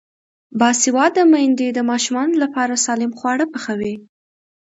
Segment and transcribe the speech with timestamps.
[0.59, 3.95] باسواده میندې د ماشومانو لپاره سالم خواړه پخوي.